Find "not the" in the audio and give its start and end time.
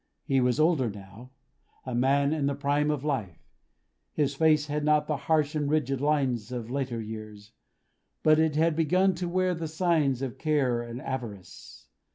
4.83-5.15